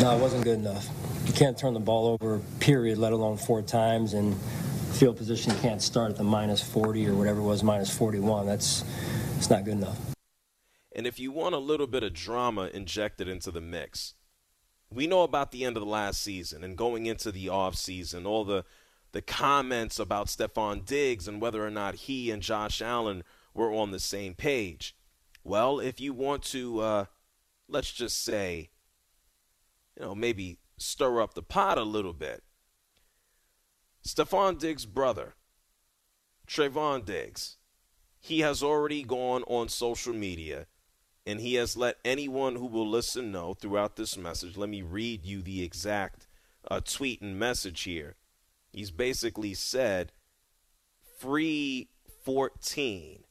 [0.00, 0.88] No, it wasn't good enough.
[1.26, 4.34] You can't turn the ball over, period, let alone four times, and
[4.94, 8.46] field position can't start at the minus 40 or whatever it was, minus 41.
[8.46, 8.84] That's
[9.36, 9.98] it's not good enough.
[10.98, 14.14] And if you want a little bit of drama injected into the mix,
[14.90, 18.26] we know about the end of the last season and going into the off season,
[18.26, 18.64] all the
[19.12, 23.22] the comments about Stefon Diggs and whether or not he and Josh Allen
[23.54, 24.96] were on the same page.
[25.44, 27.04] Well, if you want to, uh,
[27.68, 28.70] let's just say,
[29.96, 32.42] you know, maybe stir up the pot a little bit.
[34.04, 35.36] Stefon Diggs' brother,
[36.48, 37.58] Trevon Diggs,
[38.18, 40.66] he has already gone on social media
[41.28, 44.56] and he has let anyone who will listen know throughout this message.
[44.56, 46.26] Let me read you the exact
[46.70, 48.16] uh, tweet and message here.
[48.72, 50.12] He's basically said,
[51.18, 51.90] free
[52.24, 53.24] 14.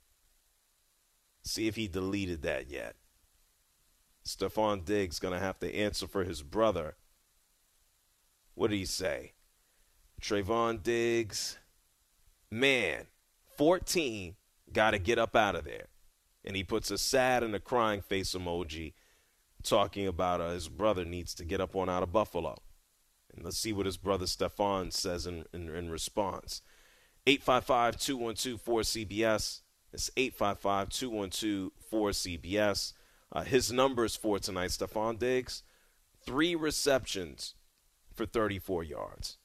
[1.42, 2.98] See if he deleted that yet.
[4.24, 6.98] Stefon Diggs going to have to answer for his brother.
[8.54, 9.34] What did he say?
[10.22, 11.58] Trevon Diggs,
[12.52, 13.08] man,
[13.58, 14.36] 14,
[14.72, 15.88] got to get up out of there.
[16.48, 18.94] And he puts a sad and a crying face emoji
[19.64, 22.56] talking about uh, his brother needs to get up on out of Buffalo.
[23.36, 26.62] And let's see what his brother Stefon says in, in, in response.
[27.28, 29.62] 855 212 4CBS.
[29.92, 32.94] It's 855 212 4CBS.
[33.34, 35.64] Uh, his numbers for tonight, Stefon Diggs,
[36.26, 37.56] three receptions
[38.14, 39.38] for 34 yards.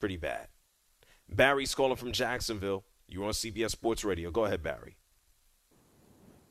[0.00, 0.48] Pretty bad.
[1.28, 2.82] Barry's calling from Jacksonville.
[3.06, 4.32] You're on CBS Sports Radio.
[4.32, 4.97] Go ahead, Barry.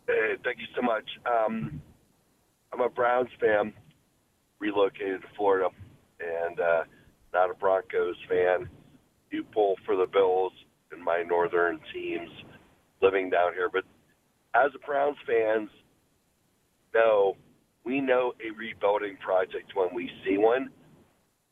[0.08, 1.04] Hey, thank you so much.
[1.26, 1.82] Um,
[2.72, 3.74] I'm a Browns fan,
[4.60, 5.68] relocated to Florida,
[6.22, 6.84] and uh,
[7.34, 8.70] not a Broncos fan.
[9.32, 10.54] You pull for the Bills
[10.94, 12.30] and my northern teams
[13.02, 13.84] living down here, but
[14.56, 15.70] as a Browns fans
[16.94, 17.36] know,
[17.84, 20.70] we know a rebuilding project when we see one.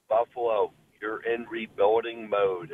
[0.07, 2.71] Buffalo, you're in rebuilding mode.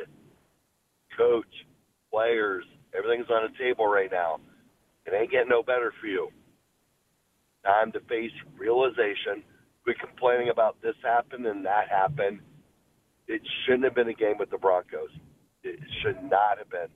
[1.18, 1.66] Coach,
[2.12, 2.64] players,
[2.96, 4.38] everything's on the table right now.
[5.06, 6.28] It ain't getting no better for you.
[7.64, 9.42] Time to face realization.
[9.84, 12.40] Quit complaining about this happened and that happened.
[13.26, 15.10] It shouldn't have been a game with the Broncos.
[15.62, 16.88] It should not have been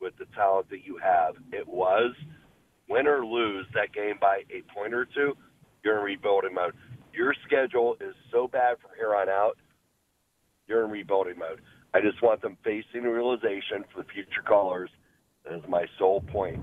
[0.00, 1.34] with the talent that you have.
[1.52, 2.14] It was
[2.90, 5.34] win or lose that game by a point or two,
[5.84, 6.74] you're in rebuilding mode.
[7.14, 9.56] Your schedule is so bad from here on out,
[10.66, 11.60] you're in rebuilding mode.
[11.94, 14.90] I just want them facing realization for the future callers.
[15.44, 16.60] That is my sole point.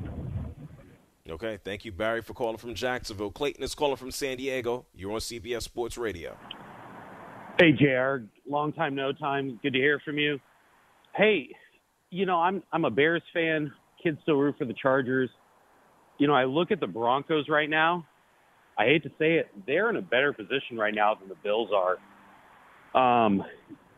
[1.29, 3.31] Okay, thank you, Barry, for calling from Jacksonville.
[3.31, 4.85] Clayton is calling from San Diego.
[4.95, 6.37] You're on CBS Sports Radio.
[7.59, 8.25] Hey, JR.
[8.49, 9.59] Long time, no time.
[9.61, 10.39] Good to hear from you.
[11.15, 11.49] Hey,
[12.11, 13.71] you know, I'm I'm a Bears fan.
[14.01, 15.29] Kids still root for the Chargers
[16.17, 18.05] you know, I look at the Broncos right now.
[18.77, 21.69] I hate to say it, they're in a better position right now than the Bills
[21.73, 21.97] are.
[23.25, 23.43] Um,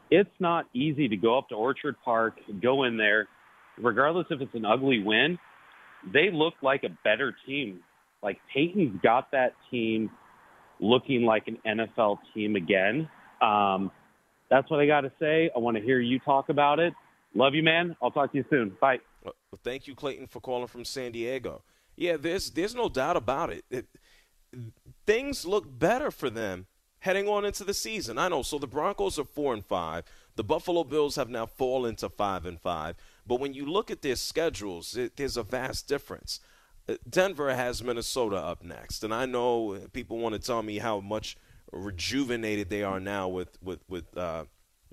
[0.09, 3.27] it's not easy to go up to Orchard Park, go in there,
[3.77, 5.37] regardless if it's an ugly win.
[6.13, 7.81] They look like a better team.
[8.21, 10.09] Like Payton's got that team
[10.79, 13.09] looking like an NFL team again.
[13.41, 13.91] Um,
[14.49, 15.51] that's what I got to say.
[15.55, 16.93] I want to hear you talk about it.
[17.35, 17.95] Love you, man.
[18.01, 18.75] I'll talk to you soon.
[18.81, 18.99] Bye.
[19.23, 19.33] Well,
[19.63, 21.61] thank you, Clayton, for calling from San Diego.
[21.95, 23.65] Yeah, there's there's no doubt about it.
[23.69, 23.85] it.
[25.05, 26.67] Things look better for them
[26.99, 28.17] heading on into the season.
[28.17, 28.41] I know.
[28.41, 30.03] So the Broncos are four and five.
[30.35, 32.95] The Buffalo Bills have now fallen to five and five.
[33.29, 36.39] But when you look at their schedules, it, there's a vast difference.
[36.89, 40.99] Uh, Denver has Minnesota up next, and I know people want to tell me how
[40.99, 41.37] much
[41.71, 44.45] rejuvenated they are now with with with uh,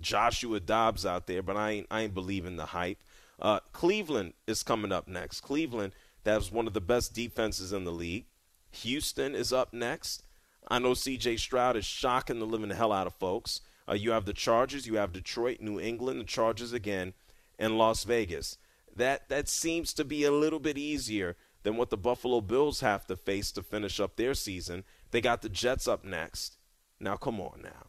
[0.03, 3.03] Joshua Dobbs out there, but I ain't I ain't believing the hype.
[3.41, 5.41] Uh, Cleveland is coming up next.
[5.41, 8.26] Cleveland that was one of the best defenses in the league.
[8.70, 10.24] Houston is up next.
[10.68, 11.39] I know C.J.
[11.39, 13.62] Stroud is shocking the living hell out of folks.
[13.89, 17.14] Uh, you have the Chargers, you have Detroit, New England, the Chargers again,
[17.59, 18.59] and Las Vegas.
[18.95, 23.07] That that seems to be a little bit easier than what the Buffalo Bills have
[23.07, 24.85] to face to finish up their season.
[25.11, 26.59] They got the Jets up next.
[27.01, 27.89] Now, come on now.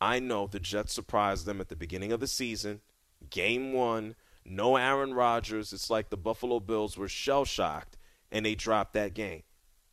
[0.00, 2.80] I know the Jets surprised them at the beginning of the season.
[3.28, 5.72] Game one, no Aaron Rodgers.
[5.72, 7.96] It's like the Buffalo Bills were shell shocked
[8.32, 9.42] and they dropped that game.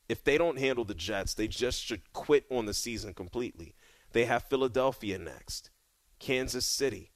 [0.10, 3.76] If they don't handle the Jets, they just should quit on the season completely.
[4.14, 5.70] They have Philadelphia next,
[6.20, 7.12] Kansas City,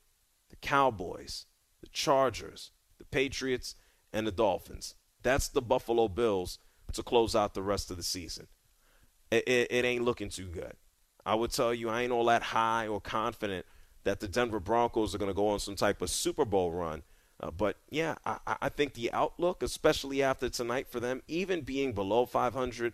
[0.49, 1.45] the Cowboys,
[1.91, 3.75] Chargers, the Patriots,
[4.13, 4.95] and the Dolphins.
[5.23, 6.59] That's the Buffalo Bills
[6.93, 8.47] to close out the rest of the season.
[9.29, 10.73] It, it, it ain't looking too good.
[11.25, 13.65] I would tell you I ain't all that high or confident
[14.03, 17.03] that the Denver Broncos are going to go on some type of Super Bowl run.
[17.39, 21.93] Uh, but yeah, I, I, think the outlook, especially after tonight for them, even being
[21.93, 22.93] below 500,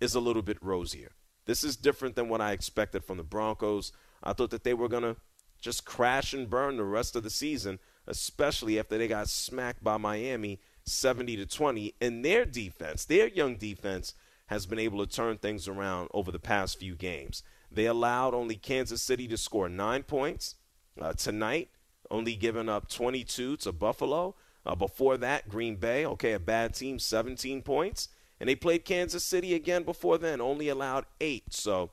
[0.00, 1.12] is a little bit rosier.
[1.46, 3.90] This is different than what I expected from the Broncos.
[4.22, 5.16] I thought that they were going to
[5.60, 9.96] just crash and burn the rest of the season, especially after they got smacked by
[9.96, 11.94] Miami 70 to 20.
[12.00, 14.14] And their defense, their young defense,
[14.46, 17.42] has been able to turn things around over the past few games.
[17.70, 20.54] They allowed only Kansas City to score nine points
[21.00, 21.68] uh, tonight,
[22.10, 24.34] only giving up 22 to Buffalo.
[24.64, 28.08] Uh, before that, Green Bay, okay, a bad team, 17 points.
[28.40, 31.52] And they played Kansas City again before then, only allowed eight.
[31.52, 31.90] So,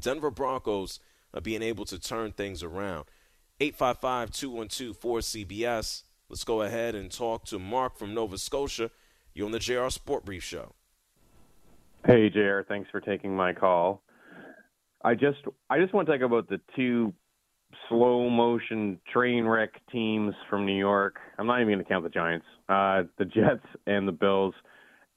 [0.00, 1.00] Denver Broncos
[1.32, 3.06] uh, being able to turn things around.
[3.60, 6.02] 855 212 4CBS.
[6.28, 8.90] Let's go ahead and talk to Mark from Nova Scotia.
[9.32, 10.74] You're on the JR Sport Brief Show.
[12.06, 12.60] Hey, JR.
[12.66, 14.02] Thanks for taking my call.
[15.04, 15.38] I just
[15.70, 17.12] I just want to talk about the two
[17.88, 21.16] slow motion train wreck teams from New York.
[21.38, 24.54] I'm not even going to count the Giants, uh, the Jets and the Bills.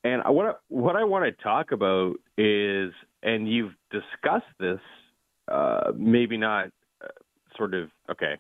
[0.04, 2.92] And what I, what I want to talk about is,
[3.24, 4.80] and you've discussed this,
[5.48, 6.70] uh, maybe not
[7.58, 7.90] sort of.
[8.12, 8.36] Okay,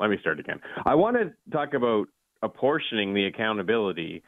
[0.00, 0.60] let me start again.
[0.84, 2.06] I want to talk about
[2.42, 4.22] apportioning the accountability,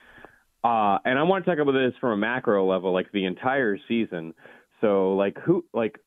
[0.62, 3.78] uh, and I want to talk about this from a macro level, like the entire
[3.88, 4.34] season.
[4.80, 5.98] So, like who, like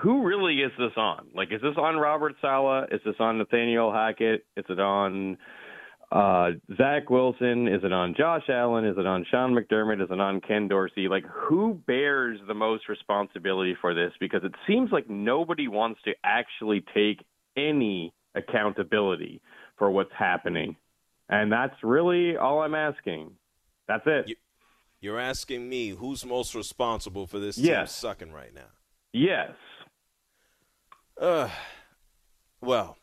[0.00, 1.28] who really is this on?
[1.34, 2.88] Like, is this on Robert Saleh?
[2.90, 4.44] Is this on Nathaniel Hackett?
[4.56, 5.36] Is it on
[6.10, 7.68] uh, Zach Wilson?
[7.68, 8.86] Is it on Josh Allen?
[8.86, 10.02] Is it on Sean McDermott?
[10.02, 11.08] Is it on Ken Dorsey?
[11.08, 14.12] Like, who bears the most responsibility for this?
[14.18, 17.24] Because it seems like nobody wants to actually take
[17.56, 19.40] any accountability
[19.78, 20.76] for what's happening.
[21.28, 23.32] And that's really all I'm asking.
[23.88, 24.36] That's it.
[25.00, 28.00] You're asking me who's most responsible for this yes.
[28.00, 28.70] team sucking right now?
[29.12, 29.50] Yes.
[31.20, 31.48] Uh,
[32.60, 32.96] well,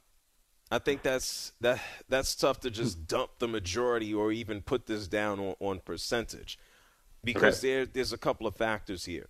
[0.71, 5.07] I think that's that that's tough to just dump the majority or even put this
[5.07, 6.57] down on, on percentage
[7.23, 7.67] because okay.
[7.67, 9.27] there there's a couple of factors here.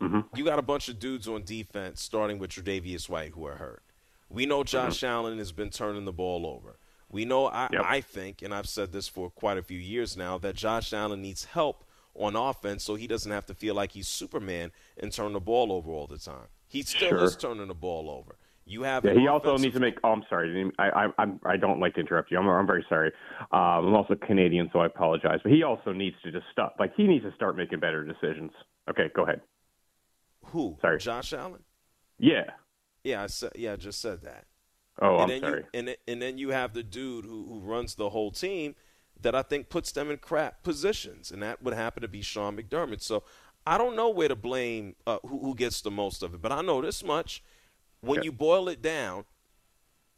[0.00, 0.20] Mm-hmm.
[0.34, 3.82] You got a bunch of dudes on defense, starting with Tre'Davious White, who are hurt.
[4.30, 5.06] We know Josh mm-hmm.
[5.06, 6.78] Allen has been turning the ball over.
[7.10, 7.82] We know, I, yep.
[7.84, 11.20] I think, and I've said this for quite a few years now, that Josh Allen
[11.20, 15.32] needs help on offense so he doesn't have to feel like he's Superman and turn
[15.32, 16.46] the ball over all the time.
[16.68, 17.24] He still sure.
[17.24, 18.36] is turning the ball over.
[18.64, 19.04] You have.
[19.04, 19.98] Yeah, he also needs to make.
[20.04, 20.70] Oh, I'm sorry.
[20.78, 22.38] I I I'm, don't like to interrupt you.
[22.38, 23.10] I'm I'm very sorry.
[23.50, 25.40] Um, I'm also Canadian, so I apologize.
[25.42, 26.76] But he also needs to just stop.
[26.78, 28.52] Like he needs to start making better decisions.
[28.88, 29.40] Okay, go ahead.
[30.46, 30.76] Who?
[30.80, 31.64] Sorry, Josh Allen.
[32.18, 32.50] Yeah.
[33.04, 33.52] Yeah, I said.
[33.54, 34.44] Yeah, I just said that.
[35.00, 35.60] Oh, and I'm then sorry.
[35.60, 38.74] You, and and then you have the dude who who runs the whole team
[39.22, 42.56] that I think puts them in crap positions, and that would happen to be Sean
[42.56, 43.02] McDermott.
[43.02, 43.22] So
[43.66, 46.52] I don't know where to blame uh, who, who, gets the most of it, but
[46.52, 47.42] I know this much:
[48.00, 48.26] when okay.
[48.26, 49.24] you boil it down,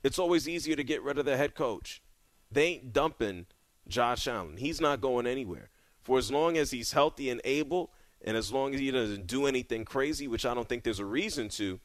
[0.02, 2.02] it's always easier to get rid of the head coach.
[2.50, 3.46] They ain't dumping
[3.88, 4.56] Josh Allen.
[4.58, 5.70] He's not going anywhere
[6.02, 9.46] for as long as he's healthy and able, and as long as he doesn't do
[9.46, 11.80] anything crazy, which I don't think there's a reason to.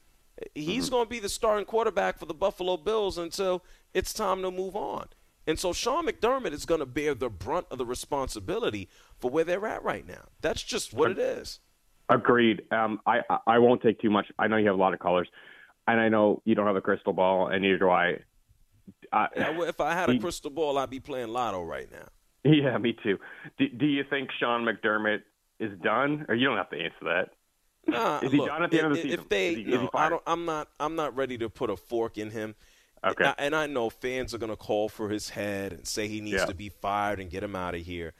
[0.53, 0.95] He's mm-hmm.
[0.95, 3.63] going to be the starting quarterback for the Buffalo Bills until
[3.93, 5.07] it's time to move on.
[5.47, 9.45] And so Sean McDermott is going to bear the brunt of the responsibility for where
[9.45, 10.25] they're at right now.
[10.41, 11.59] That's just what it is.
[12.09, 12.63] Agreed.
[12.71, 14.27] Um, I I won't take too much.
[14.37, 15.27] I know you have a lot of callers.
[15.87, 18.19] and I know you don't have a crystal ball, and neither do I.
[19.11, 19.27] I
[19.67, 22.07] if I had a crystal ball, I'd be playing lotto right now.
[22.43, 23.17] Yeah, me too.
[23.57, 25.23] Do, do you think Sean McDermott
[25.59, 27.29] is done, or you don't have to answer that?
[27.87, 29.19] Nah, is he look, done at the end of the season?
[29.19, 30.23] If they, is he, no, is he I don't.
[30.27, 30.67] I'm not.
[30.79, 32.55] I'm not ready to put a fork in him.
[33.05, 33.23] Okay.
[33.23, 36.07] And I, and I know fans are going to call for his head and say
[36.07, 36.45] he needs Yeah.
[36.45, 38.13] to be fired and get him out of here.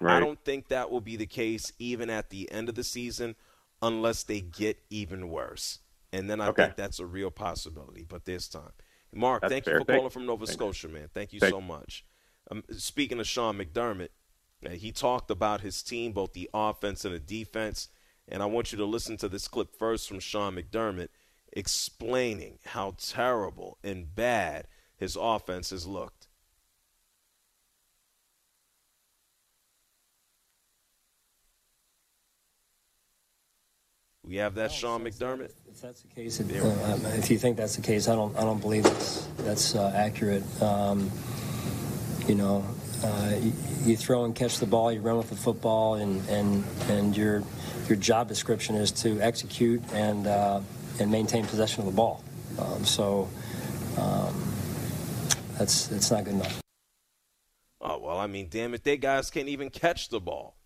[0.00, 0.16] Right.
[0.16, 3.36] I don't think that will be the case even at the end of the season,
[3.80, 5.78] unless they get even worse.
[6.12, 6.64] And then I Okay.
[6.64, 8.04] think that's a real possibility.
[8.06, 8.72] But this time.
[9.14, 9.74] Mark, That's thank fair.
[9.74, 10.46] you for Thank- calling from Nova.
[10.46, 11.08] Scotia, man.
[11.14, 12.04] Thank you Thank- so much.
[12.50, 14.10] Um, speaking of Sean McDermott,
[14.66, 17.88] uh, he talked about his team, both the offense and the defense.
[18.28, 21.08] And I want you to listen to this clip first from Sean McDermott
[21.52, 24.66] explaining how terrible and bad
[24.96, 26.26] his offense has looked.
[34.26, 35.52] We have that Sean McDermott.
[35.70, 38.36] If that's the case, it, uh, if you think that's the case, I don't.
[38.36, 40.42] I don't believe that's that's uh, accurate.
[40.60, 41.12] Um,
[42.26, 42.64] you know,
[43.04, 43.34] uh,
[43.84, 47.42] you, throw and catch the ball, you run with the football, and and and your
[47.88, 50.60] your job description is to execute and uh,
[50.98, 52.22] and maintain possession of the ball.
[52.58, 53.28] Um, so
[53.98, 54.52] um,
[55.58, 56.60] that's that's not good enough.
[57.80, 60.56] Oh, well, I mean, damn it, they guys can't even catch the ball.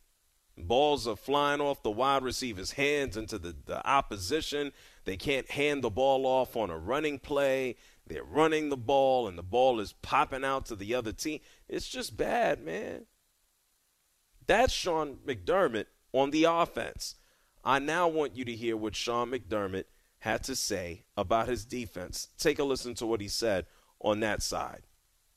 [0.57, 4.73] Balls are flying off the wide receiver's hands into the, the opposition.
[5.05, 7.77] They can't hand the ball off on a running play.
[8.07, 11.41] They're running the ball, and the ball is popping out to the other team.
[11.69, 13.07] It's just bad, man.
[14.47, 17.15] That's Sean McDermott on the offense.
[17.65, 19.85] I now want you to hear what Sean McDermott
[20.21, 22.29] had to say about his defense.
[22.39, 23.67] Take a listen to what he said
[24.01, 24.83] on that side.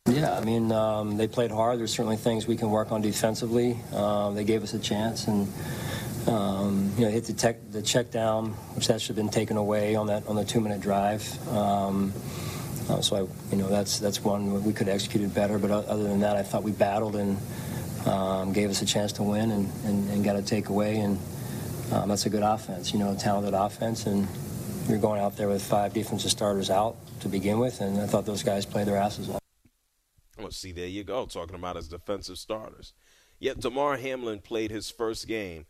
[0.08, 1.80] Yeah, I mean, um, they played hard.
[1.80, 3.78] There's certainly things we can work on defensively.
[3.94, 5.48] Um, they gave us a chance, and
[6.28, 9.58] um, you know, hit the, tech, the check down, which that should have been taken
[9.58, 11.24] away on that on the two-minute drive.
[11.50, 12.14] Um,
[12.90, 15.58] uh, so, I, you know, that's that's one we could have executed better.
[15.58, 17.38] But other than that, I thought we battled and
[18.06, 21.18] um, gave us a chance to win, and, and, and got a takeaway, and
[21.94, 22.94] um, that's a good offense.
[22.94, 24.28] You know, a talented offense, and
[24.88, 28.26] you're going out there with five defensive starters out to begin with, and I thought
[28.26, 29.40] those guys played their asses off.
[30.38, 32.94] Well, see, there you go, talking about his defensive starters.
[33.40, 35.66] Yet Damar Hamlin played his first game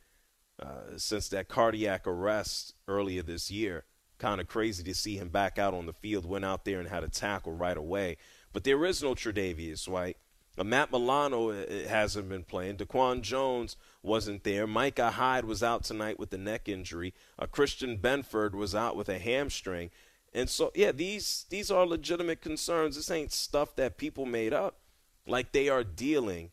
[0.61, 3.85] uh, since that cardiac arrest earlier this year.
[4.19, 6.25] Kind of crazy to see him back out on the field.
[6.25, 8.17] Went out there and had a tackle right away.
[8.53, 10.17] But there is no Tre'Davious White.
[10.57, 12.77] Uh, Matt Milano uh, hasn't been playing.
[12.77, 14.67] Daquan Jones wasn't there.
[14.67, 17.13] Micah Hyde was out tonight with a neck injury.
[17.39, 19.89] Uh, Christian Benford was out with a hamstring.
[20.33, 22.95] And so, yeah, these these are legitimate concerns.
[22.95, 24.77] This ain't stuff that people made up.
[25.25, 26.51] Like they are dealing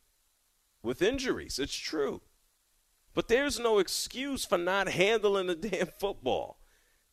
[0.82, 1.58] with injuries.
[1.58, 2.22] It's true.
[3.14, 6.58] But there's no excuse for not handling the damn football.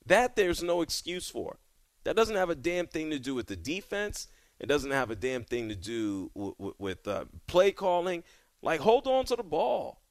[0.06, 1.60] That there's no excuse for.
[2.04, 4.28] That doesn't have a damn thing to do with the defense.
[4.60, 8.24] It doesn't have a damn thing to do with, with, with uh, play calling.
[8.62, 10.02] Like, hold on to the ball.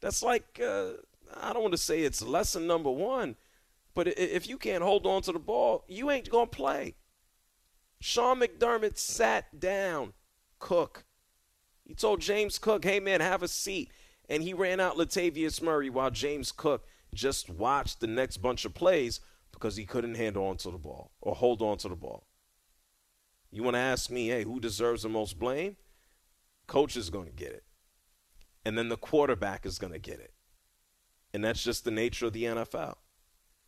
[0.00, 0.92] That's like, uh,
[1.40, 3.36] I don't want to say it's lesson number one,
[3.94, 6.94] but if you can't hold on to the ball, you ain't going to play.
[8.00, 10.12] Sean McDermott sat down
[10.58, 11.04] Cook.
[11.84, 13.90] He told James Cook, hey, man, have a seat.
[14.28, 18.74] And he ran out Latavius Murray while James Cook just watched the next bunch of
[18.74, 19.20] plays
[19.52, 22.24] because he couldn't hand on to the ball or hold on to the ball.
[23.50, 25.76] You want to ask me, hey, who deserves the most blame?
[26.66, 27.64] Coach is going to get it.
[28.64, 30.34] And then the quarterback is going to get it.
[31.32, 32.96] And that's just the nature of the NFL.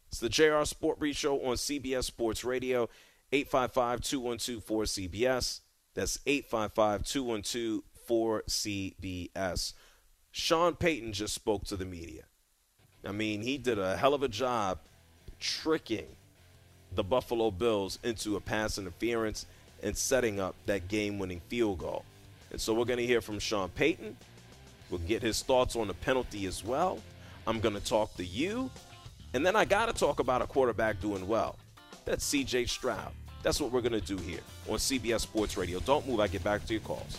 [0.08, 2.88] It's the JR Sport Brief Show on CBS Sports Radio,
[3.32, 5.60] 855 212 4CBS.
[5.94, 9.72] That's 855 212 4CBS.
[10.32, 12.22] Sean Payton just spoke to the media.
[13.04, 14.78] I mean, he did a hell of a job
[15.38, 16.06] tricking
[16.94, 19.46] the Buffalo Bills into a pass interference
[19.82, 22.04] and setting up that game winning field goal.
[22.50, 24.16] And so we're going to hear from Sean Payton.
[24.90, 26.98] We'll get his thoughts on the penalty as well.
[27.46, 28.70] I'm going to talk to you.
[29.32, 31.56] And then I got to talk about a quarterback doing well.
[32.04, 33.12] That's CJ Stroud.
[33.42, 35.78] That's what we're going to do here on CBS Sports Radio.
[35.80, 36.20] Don't move.
[36.20, 37.18] I get back to your calls.